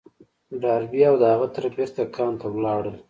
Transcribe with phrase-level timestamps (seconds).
[0.61, 2.95] ډاربي او د هغه تره بېرته کان ته ولاړل.